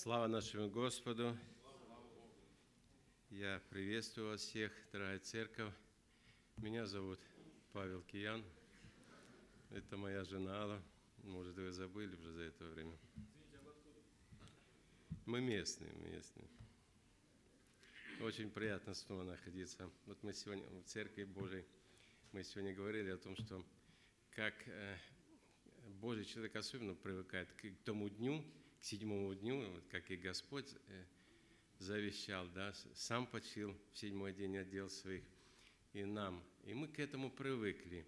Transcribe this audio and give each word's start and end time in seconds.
Слава 0.00 0.28
нашему 0.28 0.70
Господу! 0.70 1.36
Я 3.30 3.60
приветствую 3.68 4.28
вас 4.28 4.42
всех, 4.42 4.70
дорогая 4.92 5.18
церковь. 5.18 5.74
Меня 6.56 6.86
зовут 6.86 7.18
Павел 7.72 8.02
Киян. 8.02 8.44
Это 9.70 9.96
моя 9.96 10.22
жена 10.22 10.62
Алла. 10.62 10.82
Может, 11.24 11.56
вы 11.56 11.72
забыли 11.72 12.14
уже 12.14 12.30
за 12.30 12.42
это 12.42 12.64
время. 12.66 12.96
Мы 15.26 15.40
местные, 15.40 15.90
местные. 15.94 16.46
Очень 18.20 18.50
приятно 18.50 18.94
снова 18.94 19.24
находиться. 19.24 19.90
Вот 20.06 20.22
мы 20.22 20.32
сегодня 20.32 20.64
в 20.68 20.84
Церкви 20.84 21.24
Божией, 21.24 21.64
мы 22.30 22.44
сегодня 22.44 22.72
говорили 22.72 23.10
о 23.10 23.18
том, 23.18 23.34
что 23.34 23.64
как 24.30 24.54
э, 24.68 24.96
Божий 26.00 26.24
человек 26.24 26.54
особенно 26.54 26.94
привыкает 26.94 27.52
к 27.54 27.68
тому 27.84 28.08
дню, 28.08 28.44
к 28.80 28.84
седьмому 28.84 29.34
дню, 29.34 29.70
вот 29.72 29.84
как 29.90 30.10
и 30.10 30.16
Господь 30.16 30.72
э, 30.88 31.04
завещал, 31.78 32.48
да, 32.54 32.72
сам 32.94 33.26
почил 33.26 33.76
в 33.92 33.98
седьмой 33.98 34.32
день 34.32 34.56
отдел 34.56 34.88
своих 34.88 35.24
и 35.92 36.04
нам. 36.04 36.42
И 36.64 36.74
мы 36.74 36.88
к 36.88 36.98
этому 36.98 37.30
привыкли. 37.30 38.06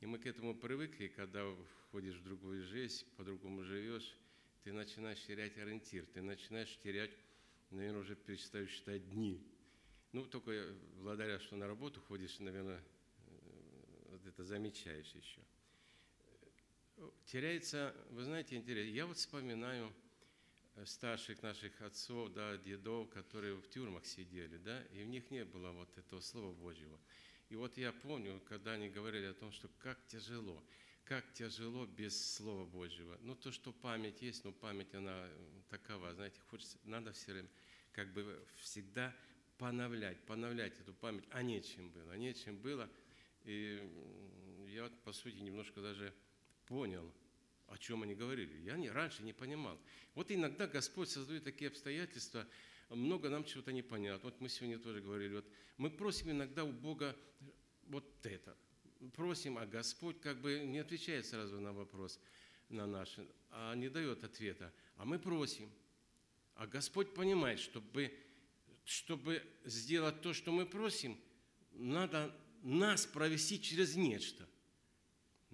И 0.00 0.06
мы 0.06 0.18
к 0.18 0.26
этому 0.26 0.54
привыкли, 0.54 1.08
когда 1.08 1.44
входишь 1.88 2.16
в 2.16 2.24
другую 2.24 2.62
жизнь, 2.64 3.04
по-другому 3.16 3.64
живешь, 3.64 4.16
ты 4.62 4.72
начинаешь 4.72 5.24
терять 5.24 5.56
ориентир, 5.58 6.06
ты 6.06 6.22
начинаешь 6.22 6.78
терять, 6.82 7.12
наверное, 7.70 8.00
уже 8.00 8.14
перестаешь 8.14 8.70
считать 8.70 9.08
дни. 9.10 9.42
Ну, 10.12 10.24
только 10.26 10.74
благодаря, 10.96 11.38
что 11.40 11.56
на 11.56 11.66
работу 11.66 12.00
ходишь, 12.00 12.38
наверное, 12.38 12.78
э, 12.78 14.08
вот 14.10 14.26
это 14.26 14.44
замечаешь 14.44 15.12
еще. 15.14 15.40
Теряется, 17.26 17.94
вы 18.10 18.24
знаете, 18.24 18.56
интересно. 18.56 18.90
Я 18.90 19.06
вот 19.06 19.16
вспоминаю 19.16 19.92
старших 20.84 21.42
наших 21.42 21.80
отцов, 21.82 22.32
да, 22.32 22.56
дедов, 22.56 23.08
которые 23.10 23.56
в 23.56 23.68
тюрьмах 23.68 24.04
сидели, 24.04 24.56
да, 24.58 24.82
и 24.92 25.02
в 25.02 25.06
них 25.06 25.30
не 25.30 25.44
было 25.44 25.72
вот 25.72 25.96
этого 25.96 26.20
Слова 26.20 26.52
Божьего. 26.52 26.98
И 27.48 27.56
вот 27.56 27.76
я 27.76 27.92
помню, 27.92 28.40
когда 28.48 28.72
они 28.72 28.88
говорили 28.88 29.26
о 29.26 29.34
том, 29.34 29.52
что 29.52 29.68
как 29.78 29.98
тяжело, 30.06 30.62
как 31.04 31.32
тяжело 31.32 31.86
без 31.86 32.34
Слова 32.34 32.64
Божьего. 32.64 33.18
Ну, 33.22 33.34
то, 33.34 33.52
что 33.52 33.72
память 33.72 34.22
есть, 34.22 34.44
но 34.44 34.52
память, 34.52 34.94
она 34.94 35.28
такова, 35.68 36.14
знаете, 36.14 36.40
хочется, 36.48 36.78
надо 36.84 37.12
все 37.12 37.32
время 37.32 37.48
как 37.92 38.12
бы 38.12 38.44
всегда 38.56 39.14
поновлять, 39.58 40.18
поновлять 40.26 40.80
эту 40.80 40.94
память. 40.94 41.24
А 41.30 41.42
нечем 41.42 41.90
было, 41.90 42.16
нечем 42.16 42.58
было. 42.58 42.90
И 43.44 43.80
я 44.68 44.84
вот, 44.84 44.92
по 45.02 45.12
сути, 45.12 45.36
немножко 45.36 45.80
даже 45.80 46.12
понял, 46.66 47.10
о 47.68 47.78
чем 47.78 48.02
они 48.02 48.14
говорили. 48.14 48.62
Я 48.62 48.76
не, 48.76 48.90
раньше 48.90 49.22
не 49.22 49.32
понимал. 49.32 49.78
Вот 50.14 50.30
иногда 50.30 50.66
Господь 50.66 51.08
создает 51.08 51.44
такие 51.44 51.68
обстоятельства, 51.68 52.46
много 52.90 53.28
нам 53.28 53.44
чего-то 53.44 53.72
непонятно. 53.72 54.30
Вот 54.30 54.40
мы 54.40 54.48
сегодня 54.48 54.78
тоже 54.78 55.00
говорили, 55.00 55.36
вот 55.36 55.46
мы 55.76 55.90
просим 55.90 56.30
иногда 56.30 56.64
у 56.64 56.72
Бога 56.72 57.16
вот 57.86 58.04
это. 58.24 58.56
Просим, 59.14 59.58
а 59.58 59.66
Господь 59.66 60.20
как 60.20 60.40
бы 60.40 60.60
не 60.60 60.78
отвечает 60.78 61.26
сразу 61.26 61.60
на 61.60 61.72
вопрос 61.72 62.20
на 62.68 62.86
наш, 62.86 63.16
а 63.50 63.74
не 63.74 63.88
дает 63.88 64.24
ответа. 64.24 64.72
А 64.96 65.04
мы 65.04 65.18
просим. 65.18 65.70
А 66.54 66.66
Господь 66.66 67.14
понимает, 67.14 67.58
чтобы, 67.58 68.12
чтобы 68.84 69.42
сделать 69.64 70.20
то, 70.22 70.32
что 70.32 70.52
мы 70.52 70.66
просим, 70.66 71.18
надо 71.72 72.34
нас 72.62 73.06
провести 73.06 73.60
через 73.60 73.96
нечто. 73.96 74.48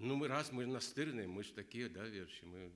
Ну, 0.01 0.17
мы 0.17 0.29
раз, 0.29 0.51
мы 0.51 0.67
настырные, 0.67 1.27
мы 1.27 1.45
же 1.45 1.53
такие, 1.53 1.89
да, 1.89 2.07
верующие, 2.07 2.49
мы 2.49 2.73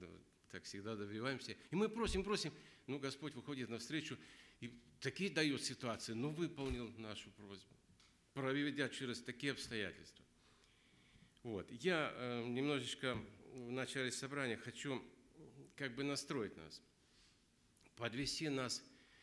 так 0.50 0.64
всегда 0.64 0.94
добиваемся. 0.94 1.56
И 1.70 1.74
мы 1.74 1.88
просим, 1.88 2.22
просим, 2.22 2.52
ну, 2.86 2.98
Господь 2.98 3.34
выходит 3.34 3.70
навстречу 3.70 4.18
и 4.60 4.78
такие 5.00 5.30
дает 5.30 5.62
ситуации, 5.64 6.12
ну, 6.12 6.30
выполнил 6.30 6.88
нашу 6.98 7.30
просьбу, 7.30 7.74
проведя 8.34 8.88
через 8.90 9.22
такие 9.22 9.52
обстоятельства. 9.52 10.24
Вот. 11.42 11.70
Я 11.70 12.12
э, 12.14 12.44
немножечко 12.46 13.18
в 13.52 13.70
начале 13.70 14.10
собрания 14.10 14.56
хочу 14.56 15.02
как 15.76 15.94
бы 15.94 16.04
настроить 16.04 16.56
нас, 16.56 16.82
подвести 17.96 18.48
нас 18.48 18.82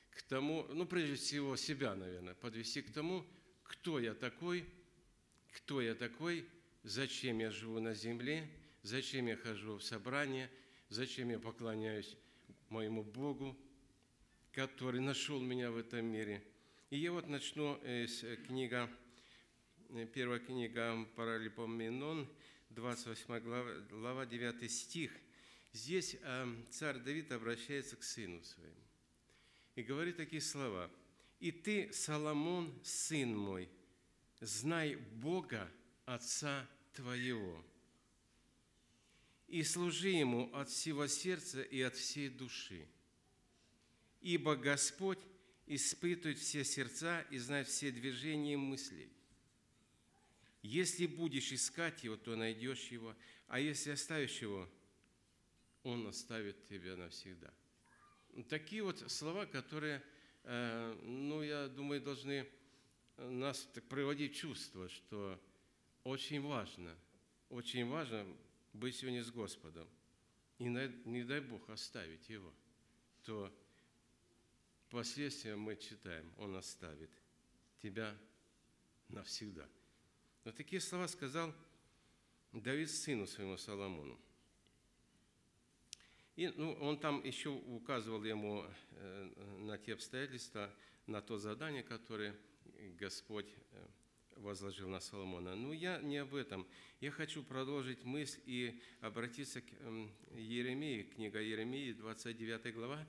к 0.09 0.23
тому, 0.23 0.65
ну, 0.73 0.85
прежде 0.85 1.15
всего, 1.15 1.55
себя, 1.55 1.95
наверное, 1.95 2.33
подвести 2.33 2.81
к 2.81 2.91
тому, 2.91 3.25
кто 3.63 3.99
я 3.99 4.13
такой, 4.15 4.65
кто 5.51 5.81
я 5.81 5.95
такой, 5.95 6.47
зачем 6.83 7.39
я 7.39 7.51
живу 7.51 7.79
на 7.79 7.93
земле, 7.93 8.49
зачем 8.83 9.27
я 9.27 9.35
хожу 9.35 9.77
в 9.77 9.83
собрание, 9.83 10.49
зачем 10.89 11.29
я 11.29 11.39
поклоняюсь 11.39 12.17
моему 12.69 13.03
Богу, 13.03 13.57
который 14.51 15.01
нашел 15.01 15.39
меня 15.39 15.71
в 15.71 15.77
этом 15.77 16.05
мире. 16.05 16.43
И 16.89 16.97
я 16.97 17.11
вот 17.11 17.27
начну 17.27 17.79
э, 17.83 18.07
с 18.07 18.23
книга, 18.47 18.89
э, 19.89 20.05
первая 20.13 20.39
книга 20.39 21.07
Паралипоменон, 21.15 22.29
28 22.69 23.39
глава, 23.39 23.73
глава 23.89 24.25
9 24.25 24.71
стих. 24.71 25.11
Здесь 25.73 26.17
э, 26.21 26.55
царь 26.69 26.99
Давид 26.99 27.31
обращается 27.31 27.95
к 27.95 28.03
сыну 28.03 28.43
своему 28.43 28.81
и 29.75 29.83
говорит 29.83 30.17
такие 30.17 30.41
слова. 30.41 30.89
«И 31.39 31.51
ты, 31.51 31.91
Соломон, 31.91 32.73
сын 32.83 33.35
мой, 33.35 33.69
знай 34.41 34.95
Бога, 34.95 35.71
Отца 36.11 36.67
твоего, 36.91 37.63
и 39.47 39.63
служи 39.63 40.09
Ему 40.09 40.53
от 40.53 40.67
всего 40.67 41.07
сердца 41.07 41.61
и 41.61 41.79
от 41.81 41.95
всей 41.95 42.27
души. 42.27 42.85
Ибо 44.19 44.57
Господь 44.57 45.19
испытывает 45.67 46.37
все 46.37 46.65
сердца 46.65 47.21
и 47.29 47.37
знает 47.37 47.69
все 47.69 47.91
движения 47.91 48.57
мыслей. 48.57 49.09
Если 50.61 51.05
будешь 51.05 51.53
искать 51.53 52.03
Его, 52.03 52.17
то 52.17 52.35
найдешь 52.35 52.87
Его, 52.87 53.15
а 53.47 53.61
если 53.61 53.91
оставишь 53.91 54.41
Его, 54.41 54.67
Он 55.83 56.07
оставит 56.07 56.67
тебя 56.67 56.97
навсегда. 56.97 57.53
Такие 58.49 58.83
вот 58.83 58.99
слова, 59.09 59.45
которые, 59.45 60.03
э, 60.43 60.99
ну, 61.03 61.41
я 61.41 61.69
думаю, 61.69 62.01
должны 62.01 62.49
нас 63.15 63.65
приводить 63.87 64.33
в 64.33 64.39
чувство, 64.39 64.89
что 64.89 65.41
очень 66.03 66.41
важно, 66.41 66.95
очень 67.49 67.87
важно 67.87 68.25
быть 68.73 68.95
сегодня 68.95 69.23
с 69.23 69.31
Господом. 69.31 69.87
И 70.57 70.65
не 70.65 71.23
дай 71.23 71.39
Бог 71.39 71.69
оставить 71.69 72.29
Его, 72.29 72.53
то 73.23 73.51
последствия 74.89 75.55
мы 75.55 75.75
читаем, 75.75 76.31
Он 76.37 76.55
оставит 76.55 77.09
тебя 77.81 78.15
навсегда. 79.09 79.67
Но 80.43 80.51
такие 80.51 80.81
слова 80.81 81.07
сказал 81.07 81.53
Давид 82.51 82.89
сыну 82.89 83.27
своему 83.27 83.57
Соломону. 83.57 84.19
И 86.35 86.47
ну, 86.47 86.73
он 86.73 86.99
там 86.99 87.23
еще 87.23 87.49
указывал 87.49 88.23
ему 88.23 88.65
э, 88.91 89.57
на 89.59 89.77
те 89.77 89.93
обстоятельства, 89.93 90.73
на 91.05 91.21
то 91.21 91.37
задание, 91.37 91.83
которое 91.83 92.35
Господь 92.97 93.53
э, 93.71 93.87
возложил 94.37 94.89
на 94.89 94.99
Соломона. 94.99 95.55
Но 95.55 95.73
я 95.73 95.99
не 96.01 96.17
об 96.17 96.35
этом. 96.35 96.67
Я 96.99 97.11
хочу 97.11 97.43
продолжить 97.43 98.03
мысль 98.03 98.39
и 98.45 98.81
обратиться 99.01 99.61
к 99.61 99.65
эм, 99.79 100.11
Еремии, 100.35 101.03
книга 101.03 101.39
Еремии, 101.39 101.93
29 101.93 102.73
глава, 102.73 103.05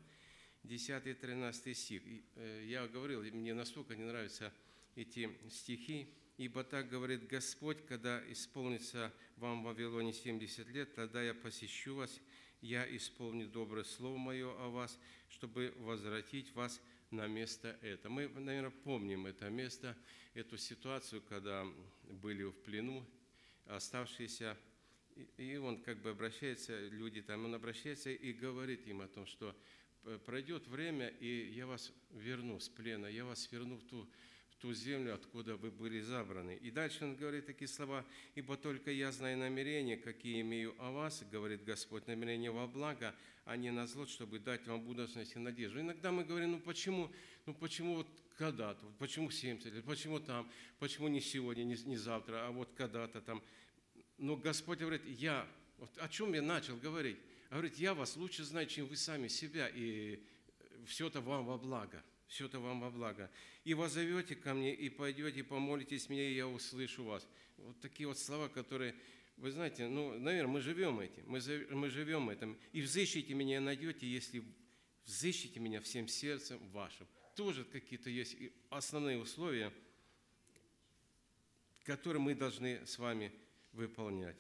10-13 0.64 1.74
стих. 1.74 2.02
Э, 2.36 2.64
я 2.66 2.86
говорил, 2.88 3.22
мне 3.22 3.54
настолько 3.54 3.96
не 3.96 4.04
нравятся 4.04 4.52
эти 4.94 5.30
стихи, 5.50 6.08
«Ибо 6.38 6.64
так 6.64 6.88
говорит 6.88 7.26
Господь, 7.28 7.84
когда 7.86 8.20
исполнится 8.32 9.12
вам 9.36 9.62
в 9.62 9.66
Вавилоне 9.66 10.12
70 10.12 10.66
лет, 10.68 10.94
тогда 10.94 11.22
я 11.22 11.34
посещу 11.34 11.94
вас, 11.94 12.20
я 12.62 12.84
исполню 12.96 13.46
доброе 13.46 13.84
слово 13.84 14.16
мое 14.16 14.50
о 14.50 14.70
вас, 14.70 14.98
чтобы 15.28 15.74
возвратить 15.78 16.52
вас 16.54 16.80
на 17.12 17.26
место 17.26 17.78
это». 17.82 18.08
Мы, 18.08 18.28
наверное, 18.28 18.70
помним 18.70 19.26
это 19.26 19.48
место– 19.50 19.96
эту 20.34 20.56
ситуацию, 20.56 21.22
когда 21.22 21.66
были 22.04 22.44
в 22.44 22.52
плену 22.52 23.04
оставшиеся, 23.66 24.56
и 25.36 25.56
он 25.56 25.78
как 25.82 25.98
бы 26.00 26.10
обращается, 26.10 26.88
люди 26.88 27.20
там, 27.20 27.44
он 27.44 27.54
обращается 27.54 28.10
и 28.10 28.32
говорит 28.32 28.86
им 28.86 29.02
о 29.02 29.08
том, 29.08 29.26
что 29.26 29.54
пройдет 30.24 30.66
время, 30.68 31.08
и 31.08 31.52
я 31.54 31.66
вас 31.66 31.92
верну 32.12 32.58
с 32.58 32.68
плена, 32.68 33.06
я 33.06 33.24
вас 33.24 33.50
верну 33.52 33.76
в 33.76 33.82
ту, 33.84 34.08
ту 34.62 34.72
землю, 34.72 35.14
откуда 35.14 35.56
вы 35.56 35.72
были 35.72 36.00
забраны. 36.00 36.54
И 36.54 36.70
дальше 36.70 37.04
он 37.04 37.16
говорит 37.16 37.46
такие 37.46 37.66
слова, 37.66 38.06
«Ибо 38.36 38.56
только 38.56 38.92
я 38.92 39.10
знаю 39.10 39.36
намерения, 39.36 39.96
какие 39.96 40.40
имею 40.40 40.72
о 40.78 40.92
вас, 40.92 41.24
говорит 41.32 41.64
Господь, 41.64 42.06
намерения 42.06 42.52
во 42.52 42.68
благо, 42.68 43.12
а 43.44 43.56
не 43.56 43.72
на 43.72 43.88
зло, 43.88 44.06
чтобы 44.06 44.38
дать 44.38 44.64
вам 44.68 44.80
будущность 44.82 45.34
и 45.34 45.40
надежду». 45.40 45.80
Иногда 45.80 46.12
мы 46.12 46.22
говорим, 46.22 46.52
ну 46.52 46.60
почему, 46.60 47.10
ну 47.44 47.54
почему 47.54 47.96
вот 47.96 48.06
когда-то, 48.38 48.86
почему 49.00 49.32
70 49.32 49.74
лет, 49.74 49.84
почему 49.84 50.20
там, 50.20 50.48
почему 50.78 51.08
не 51.08 51.20
сегодня, 51.20 51.64
не, 51.64 51.76
не 51.84 51.96
завтра, 51.96 52.46
а 52.46 52.52
вот 52.52 52.72
когда-то 52.76 53.20
там. 53.20 53.42
Но 54.16 54.36
Господь 54.36 54.78
говорит, 54.78 55.02
я, 55.06 55.44
вот 55.78 55.90
о 55.98 56.08
чем 56.08 56.34
я 56.34 56.40
начал 56.40 56.76
говорить? 56.76 57.18
Говорит, 57.50 57.78
я 57.78 57.94
вас 57.94 58.16
лучше 58.16 58.44
знаю, 58.44 58.68
чем 58.68 58.86
вы 58.86 58.94
сами 58.94 59.26
себя. 59.26 59.68
И 59.74 60.22
все 60.86 61.08
это 61.08 61.20
вам 61.20 61.46
во 61.46 61.58
благо, 61.58 62.00
все 62.32 62.46
это 62.46 62.58
вам 62.60 62.80
во 62.80 62.90
благо. 62.90 63.30
И 63.64 63.74
воззовете 63.74 64.34
ко 64.34 64.54
мне, 64.54 64.74
и 64.74 64.88
пойдете, 64.88 65.44
помолитесь 65.44 66.08
мне, 66.08 66.30
и 66.30 66.34
я 66.34 66.48
услышу 66.48 67.04
вас. 67.04 67.28
Вот 67.58 67.78
такие 67.80 68.08
вот 68.08 68.18
слова, 68.18 68.48
которые, 68.48 68.94
вы 69.36 69.50
знаете, 69.50 69.86
ну, 69.86 70.18
наверное, 70.18 70.54
мы 70.54 70.60
живем 70.62 70.98
этим, 71.00 71.24
мы, 71.26 71.40
мы 71.70 71.90
живем 71.90 72.30
этим. 72.30 72.58
И 72.72 72.80
взыщите 72.80 73.34
меня, 73.34 73.60
найдете, 73.60 74.10
если 74.10 74.42
взыщите 75.04 75.60
меня 75.60 75.82
всем 75.82 76.08
сердцем 76.08 76.58
вашим. 76.70 77.06
Тоже 77.36 77.64
какие-то 77.64 78.08
есть 78.08 78.34
основные 78.70 79.18
условия, 79.18 79.70
которые 81.84 82.22
мы 82.22 82.34
должны 82.34 82.86
с 82.86 82.98
вами 82.98 83.30
выполнять. 83.72 84.36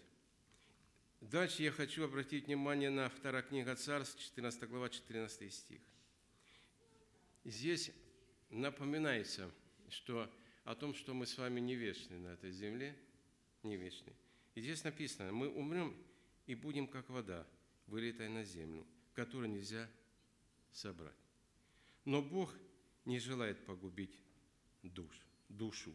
Дальше 1.20 1.62
я 1.62 1.70
хочу 1.70 2.04
обратить 2.04 2.46
внимание 2.46 2.88
на 2.88 3.10
вторая 3.10 3.42
книга 3.42 3.76
Царств, 3.76 4.18
14 4.18 4.68
глава, 4.68 4.88
14 4.88 5.52
стих. 5.52 5.80
Здесь 7.44 7.90
напоминается, 8.50 9.50
что 9.88 10.32
о 10.64 10.74
том, 10.74 10.94
что 10.94 11.12
мы 11.12 11.26
с 11.26 11.36
вами 11.38 11.60
не 11.60 11.74
вечны 11.74 12.18
на 12.18 12.28
этой 12.28 12.52
земле, 12.52 12.96
не 13.62 13.76
вечны. 13.76 14.12
И 14.54 14.60
здесь 14.60 14.84
написано, 14.84 15.32
мы 15.32 15.48
умрем 15.48 15.96
и 16.46 16.54
будем 16.54 16.86
как 16.86 17.08
вода, 17.10 17.46
вылетая 17.86 18.28
на 18.28 18.44
землю, 18.44 18.86
которую 19.14 19.50
нельзя 19.50 19.88
собрать. 20.70 21.16
Но 22.04 22.22
Бог 22.22 22.54
не 23.04 23.18
желает 23.18 23.64
погубить 23.64 24.16
душ, 24.82 25.14
душу 25.48 25.94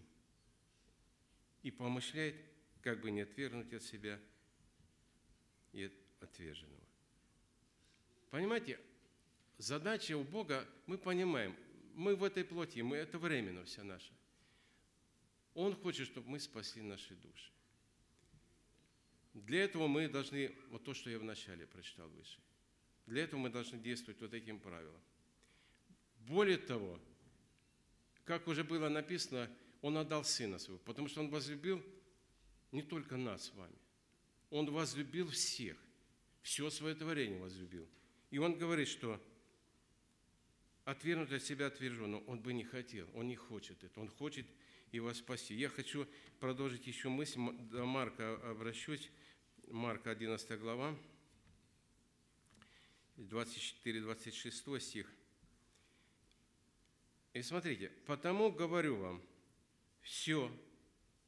и 1.64 1.72
помышляет, 1.72 2.36
как 2.82 3.02
бы 3.02 3.12
не 3.12 3.22
отвергнуть 3.22 3.74
от 3.74 3.84
себя 3.84 4.20
и 5.74 5.84
от 5.84 5.94
отверженного. 6.22 6.84
Понимаете, 8.30 8.80
задача 9.58 10.18
у 10.18 10.24
Бога, 10.24 10.68
мы 10.86 10.98
понимаем, 10.98 11.56
мы 11.94 12.16
в 12.16 12.24
этой 12.24 12.44
плоти, 12.44 12.80
мы, 12.82 12.98
это 12.98 13.18
временно 13.18 13.64
все 13.66 13.84
наше. 13.84 14.14
Он 15.54 15.76
хочет, 15.76 16.08
чтобы 16.08 16.30
мы 16.30 16.40
спасли 16.40 16.82
наши 16.82 17.16
души. 17.16 17.52
Для 19.34 19.64
этого 19.64 19.88
мы 19.88 20.08
должны, 20.08 20.56
вот 20.70 20.84
то, 20.84 20.94
что 20.94 21.10
я 21.10 21.20
вначале 21.20 21.66
прочитал 21.66 22.10
выше, 22.10 22.40
для 23.06 23.24
этого 23.24 23.40
мы 23.40 23.50
должны 23.50 23.78
действовать 23.80 24.22
вот 24.22 24.34
этим 24.34 24.60
правилам. 24.60 25.02
Более 26.20 26.58
того, 26.58 27.00
как 28.26 28.48
уже 28.48 28.64
было 28.64 28.90
написано, 28.90 29.50
Он 29.82 29.98
отдал 29.98 30.24
Сына 30.24 30.60
Своего, 30.60 30.80
потому 30.80 31.08
что 31.08 31.22
Он 31.22 31.30
возлюбил 31.30 31.84
не 32.72 32.82
только 32.82 33.16
нас 33.16 33.46
с 33.46 33.54
вами. 33.54 33.78
Он 34.50 34.70
возлюбил 34.72 35.30
всех, 35.30 35.78
все 36.42 36.70
свое 36.70 36.96
творение 36.96 37.40
возлюбил. 37.40 37.88
И 38.30 38.38
Он 38.38 38.58
говорит, 38.58 38.88
что 38.88 39.22
отвергнуть 40.88 41.34
от 41.34 41.44
себя 41.44 41.68
отверженного 41.68 42.24
он 42.28 42.40
бы 42.40 42.54
не 42.54 42.64
хотел, 42.64 43.10
он 43.14 43.28
не 43.28 43.36
хочет 43.36 43.84
это, 43.84 44.00
он 44.00 44.08
хочет 44.08 44.48
его 44.94 45.14
спасти. 45.14 45.54
Я 45.54 45.68
хочу 45.68 46.08
продолжить 46.40 46.88
еще 46.88 47.10
мысль, 47.10 47.42
до 47.70 47.84
Марка 47.84 48.36
обращусь, 48.50 49.12
Марка 49.68 50.12
11 50.12 50.58
глава, 50.58 50.98
24-26 53.18 54.80
стих. 54.80 55.12
И 57.34 57.42
смотрите, 57.42 57.90
«Потому 58.06 58.50
говорю 58.50 58.96
вам, 58.96 59.22
все, 60.00 60.50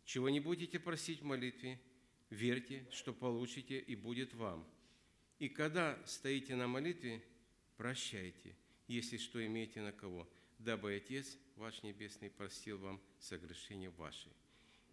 чего 0.05 0.29
не 0.29 0.39
будете 0.39 0.79
просить 0.79 1.19
в 1.19 1.25
молитве, 1.25 1.81
верьте, 2.29 2.87
что 2.91 3.13
получите, 3.13 3.77
и 3.77 3.97
будет 3.97 4.33
вам. 4.35 4.65
И 5.37 5.49
когда 5.49 6.01
стоите 6.05 6.55
на 6.55 6.67
молитве, 6.67 7.21
прощайте, 7.75 8.55
если 8.89 9.17
что 9.17 9.45
имеете 9.45 9.81
на 9.81 9.91
кого, 9.91 10.27
дабы 10.57 10.95
Отец 10.95 11.37
ваш 11.55 11.83
Небесный 11.83 12.29
простил 12.29 12.79
вам 12.79 13.01
согрешения 13.19 13.91
ваши. 13.91 14.29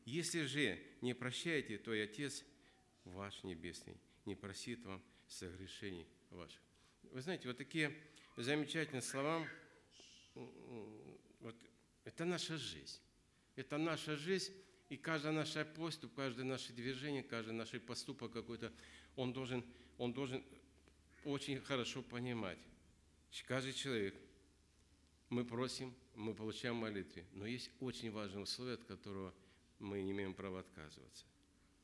Если 0.04 0.44
же 0.44 0.78
не 1.00 1.14
прощаете, 1.14 1.78
то 1.78 1.92
и 1.92 2.00
Отец 2.00 2.44
ваш 3.04 3.42
Небесный 3.42 3.96
не 4.26 4.34
просит 4.34 4.84
вам 4.84 5.02
согрешений 5.26 6.06
ваших. 6.30 6.60
Вы 7.04 7.20
знаете, 7.22 7.48
вот 7.48 7.56
такие 7.56 7.92
замечательные 8.36 9.02
слова, 9.02 9.46
вот, 10.34 11.56
это 12.04 12.24
наша 12.24 12.58
жизнь. 12.58 13.00
Это 13.54 13.78
наша 13.78 14.16
жизнь, 14.16 14.52
и 14.90 14.96
каждая 14.96 15.32
наша 15.32 15.64
поступ, 15.64 16.14
каждое 16.14 16.44
наше 16.44 16.72
движение, 16.72 17.22
каждый 17.22 17.54
наш 17.54 17.70
поступок 17.80 18.32
какой-то, 18.32 18.72
он 19.16 19.32
должен, 19.32 19.64
он 19.96 20.12
должен 20.12 20.44
очень 21.24 21.58
хорошо 21.60 22.02
понимать. 22.02 22.58
Каждый 23.44 23.72
человек, 23.72 24.14
мы 25.28 25.44
просим, 25.44 25.94
мы 26.14 26.34
получаем 26.34 26.76
молитвы, 26.76 27.24
но 27.32 27.46
есть 27.46 27.70
очень 27.80 28.10
важное 28.10 28.42
условие, 28.42 28.74
от 28.74 28.84
которого 28.84 29.34
мы 29.78 30.02
не 30.02 30.12
имеем 30.12 30.34
права 30.34 30.60
отказываться. 30.60 31.24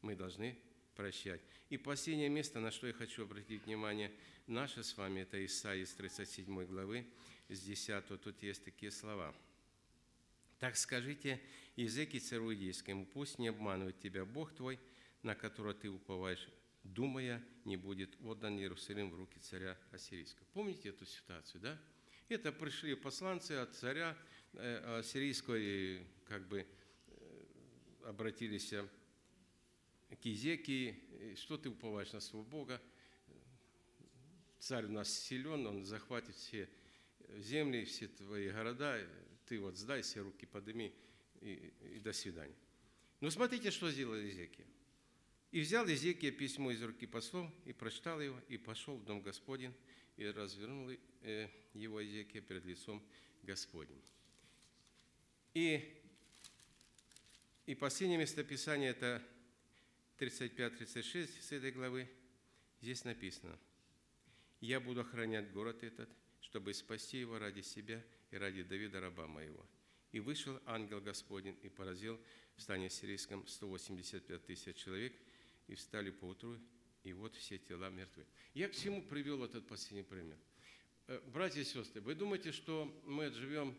Мы 0.01 0.15
должны 0.15 0.57
прощать. 0.95 1.41
И 1.71 1.77
последнее 1.77 2.29
место, 2.29 2.61
на 2.61 2.71
что 2.71 2.87
я 2.87 2.93
хочу 2.93 3.25
обратить 3.25 3.65
внимание, 3.65 4.13
наше 4.47 4.83
с 4.83 4.97
вами, 4.97 5.21
это 5.21 5.45
Исаия 5.45 5.83
из 5.83 5.93
37 5.95 6.65
главы, 6.67 7.07
с 7.49 7.61
10, 7.61 8.07
тут 8.07 8.43
есть 8.43 8.65
такие 8.65 8.91
слова. 8.91 9.35
«Так 10.59 10.77
скажите 10.77 11.41
языке 11.77 12.21
царю 12.21 12.53
иудейскому, 12.53 13.07
пусть 13.07 13.39
не 13.39 13.49
обманывает 13.49 13.99
тебя 13.99 14.25
Бог 14.25 14.55
твой, 14.55 14.79
на 15.23 15.35
которого 15.35 15.75
ты 15.75 15.91
уповаешь, 15.91 16.49
думая, 16.85 17.43
не 17.65 17.77
будет 17.77 18.17
отдан 18.23 18.59
Иерусалим 18.59 19.11
в 19.11 19.15
руки 19.15 19.39
царя 19.39 19.79
Ассирийского». 19.91 20.47
Помните 20.53 20.89
эту 20.89 21.07
ситуацию, 21.07 21.61
да? 21.61 21.81
Это 22.29 22.53
пришли 22.53 22.95
посланцы 22.95 23.53
от 23.53 23.75
царя 23.75 24.17
э, 24.55 24.99
Ассирийского 24.99 25.57
и 25.59 26.03
как 26.27 26.47
бы 26.49 26.67
э, 26.67 28.05
обратились 28.05 28.73
к 30.21 30.25
Езекии, 30.25 31.35
что 31.37 31.57
ты 31.57 31.69
уповаешь 31.69 32.13
на 32.13 32.21
своего 32.21 32.45
Бога? 32.45 32.81
Царь 34.59 34.87
у 34.87 34.91
нас 34.91 35.13
силен, 35.13 35.67
он 35.67 35.85
захватит 35.85 36.37
все 36.37 36.69
земли, 37.39 37.85
все 37.85 38.09
твои 38.09 38.51
города, 38.51 38.99
ты 39.47 39.59
вот 39.59 39.77
сдай 39.77 40.03
все 40.03 40.21
руки 40.21 40.47
подыми 40.47 40.93
и, 41.41 41.73
и 41.95 41.99
до 41.99 42.13
свидания. 42.13 42.57
Но 43.21 43.31
смотрите, 43.31 43.71
что 43.71 43.91
сделал 43.91 44.15
Езекия. 44.15 44.67
И 45.53 45.61
взял 45.61 45.87
Езекия 45.87 46.33
письмо 46.33 46.71
из 46.71 46.83
руки 46.83 47.07
послов, 47.07 47.51
и 47.67 47.75
прочитал 47.75 48.23
его, 48.23 48.41
и 48.49 48.57
пошел 48.57 48.97
в 48.97 49.05
дом 49.05 49.21
Господень, 49.21 49.75
и 50.17 50.25
развернул 50.27 50.91
э, 51.21 51.49
его 51.75 52.01
Езекия 52.01 52.41
перед 52.41 52.65
лицом 52.65 53.03
Господним. 53.43 54.01
И, 55.53 55.95
и 57.67 57.75
последнее 57.75 58.19
местописание– 58.19 58.91
это 58.93 59.23
35-36 60.19 61.43
с 61.43 61.53
этой 61.53 61.71
главы, 61.71 62.09
здесь 62.81 63.05
написано, 63.05 63.59
«Я 64.63 64.81
буду 64.81 65.03
охранять 65.03 65.53
город 65.53 65.85
этот, 65.85 66.09
чтобы 66.41 66.73
спасти 66.73 67.19
его 67.19 67.39
ради 67.39 67.61
себя 67.61 68.03
и 68.31 68.37
ради 68.37 68.63
Давида, 68.63 69.01
раба 69.01 69.27
моего». 69.27 69.67
И 70.13 70.21
вышел 70.21 70.59
ангел 70.65 71.03
Господень 71.03 71.59
и 71.63 71.69
поразил 71.69 72.19
в 72.57 72.63
стане 72.63 72.89
сирийском 72.89 73.47
185 73.47 74.47
тысяч 74.47 74.77
человек, 74.77 75.13
и 75.69 75.75
встали 75.75 76.11
поутру, 76.11 76.59
и 77.05 77.13
вот 77.13 77.35
все 77.35 77.59
тела 77.59 77.91
мертвы. 77.91 78.27
Я 78.55 78.69
к 78.69 78.75
чему 78.75 79.03
привел 79.03 79.45
этот 79.45 79.67
последний 79.67 80.03
пример? 80.03 80.39
Э, 81.09 81.21
братья 81.33 81.61
и 81.61 81.65
сестры, 81.65 82.01
вы 82.01 82.15
думаете, 82.15 82.53
что 82.53 82.85
мы 83.05 83.31
живем 83.31 83.77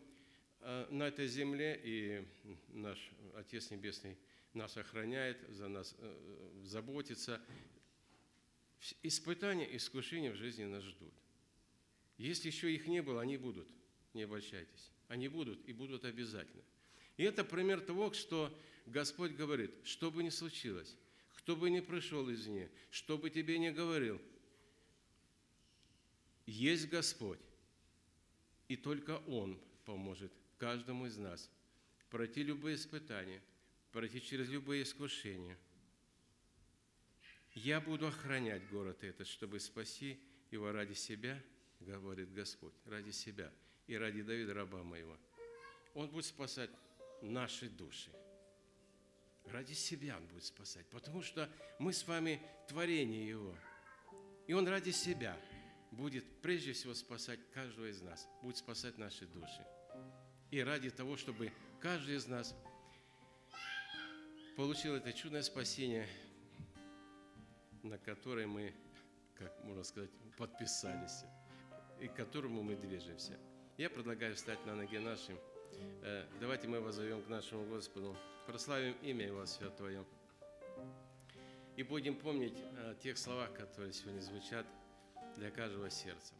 э, 0.60 0.86
на 0.90 1.08
этой 1.08 1.26
земле, 1.26 1.80
и 1.82 2.26
наш 2.68 3.10
Отец 3.34 3.70
Небесный– 3.70 4.16
нас 4.54 4.76
охраняет, 4.76 5.38
за 5.50 5.68
нас 5.68 5.94
э, 5.98 6.60
заботится. 6.64 7.40
Испытания, 9.02 9.76
искушения 9.76 10.30
в 10.32 10.36
жизни 10.36 10.64
нас 10.64 10.84
ждут. 10.84 11.12
Если 12.18 12.48
еще 12.48 12.72
их 12.72 12.86
не 12.86 13.02
было, 13.02 13.20
они 13.20 13.36
будут. 13.36 13.68
Не 14.12 14.22
обольщайтесь. 14.22 14.90
Они 15.08 15.28
будут 15.28 15.66
и 15.68 15.72
будут 15.72 16.04
обязательно. 16.04 16.62
И 17.16 17.24
это 17.24 17.44
пример 17.44 17.80
того, 17.80 18.12
что 18.12 18.56
Господь 18.86 19.32
говорит, 19.32 19.72
что 19.84 20.10
бы 20.10 20.22
ни 20.22 20.28
случилось, 20.28 20.96
кто 21.44 21.54
бы 21.54 21.70
ни 21.70 21.80
пришел 21.80 22.28
из 22.28 22.46
нее, 22.46 22.68
что 22.90 23.16
бы 23.16 23.30
тебе 23.30 23.58
ни 23.58 23.70
говорил, 23.70 24.20
есть 26.46 26.88
Господь, 26.88 27.40
и 28.66 28.76
только 28.76 29.18
Он 29.28 29.58
поможет 29.84 30.32
каждому 30.58 31.06
из 31.06 31.16
нас 31.16 31.48
пройти 32.10 32.42
любые 32.42 32.74
испытания– 32.74 33.40
пройти 33.94 34.20
через 34.20 34.48
любые 34.48 34.82
искушения. 34.82 35.56
Я 37.54 37.80
буду 37.80 38.08
охранять 38.08 38.68
город 38.68 39.04
этот, 39.04 39.28
чтобы 39.28 39.60
спасти 39.60 40.18
его 40.50 40.72
ради 40.72 40.94
себя, 40.94 41.40
говорит 41.78 42.34
Господь, 42.34 42.74
ради 42.86 43.12
себя 43.12 43.52
и 43.86 43.96
ради 43.96 44.22
Давида, 44.22 44.52
раба 44.52 44.82
моего. 44.82 45.16
Он 45.94 46.08
будет 46.08 46.24
спасать 46.24 46.70
наши 47.22 47.68
души. 47.68 48.10
Ради 49.46 49.72
себя 49.72 50.16
Он 50.16 50.26
будет 50.26 50.44
спасать, 50.44 50.86
потому 50.90 51.22
что 51.22 51.48
мы 51.78 51.92
с 51.92 52.06
вами 52.06 52.40
творение 52.68 53.28
Его. 53.28 53.54
И 54.46 54.52
Он 54.52 54.66
ради 54.66 54.90
себя 54.90 55.36
будет 55.90 56.24
прежде 56.40 56.72
всего 56.72 56.94
спасать 56.94 57.40
каждого 57.52 57.86
из 57.86 58.00
нас, 58.02 58.28
будет 58.42 58.56
спасать 58.56 58.98
наши 58.98 59.26
души. 59.26 59.64
И 60.50 60.60
ради 60.60 60.90
того, 60.90 61.16
чтобы 61.16 61.52
каждый 61.80 62.16
из 62.16 62.26
нас 62.26 62.54
получил 64.56 64.94
это 64.94 65.12
чудное 65.12 65.42
спасение, 65.42 66.08
на 67.82 67.98
которое 67.98 68.46
мы, 68.46 68.74
как 69.34 69.64
можно 69.64 69.84
сказать, 69.84 70.10
подписались, 70.36 71.24
и 72.00 72.08
к 72.08 72.14
которому 72.14 72.62
мы 72.62 72.76
движемся. 72.76 73.38
Я 73.76 73.90
предлагаю 73.90 74.34
встать 74.36 74.64
на 74.66 74.74
ноги 74.74 74.98
нашим. 74.98 75.38
Э, 76.02 76.24
Давайте 76.40 76.68
мы 76.68 76.80
возовем 76.80 77.22
к 77.22 77.28
нашему 77.28 77.64
Господу, 77.64 78.16
прославим 78.46 78.94
имя 79.02 79.26
Его 79.26 79.46
Святое. 79.46 80.04
И 81.76 81.82
будем 81.82 82.14
помнить 82.14 82.58
о 82.76 82.94
тех 82.94 83.18
словах, 83.18 83.52
которые 83.54 83.92
сегодня 83.92 84.20
звучат 84.20 84.66
для 85.36 85.50
каждого 85.50 85.90
сердца. 85.90 86.34